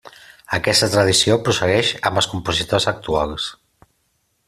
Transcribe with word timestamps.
Aquesta 0.57 0.87
tradició 0.93 1.37
prossegueix 1.49 1.93
amb 2.11 2.21
els 2.23 2.31
compositors 2.35 2.91
actuals. 2.93 3.51